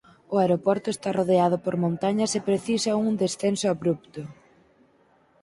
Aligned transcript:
O 0.33 0.35
aeroporto 0.43 0.87
está 0.91 1.09
rodeado 1.19 1.57
por 1.65 1.75
montañas 1.83 2.31
e 2.37 2.45
precisa 2.49 2.99
un 3.05 3.11
descenso 3.23 3.65
abrupto. 3.73 4.21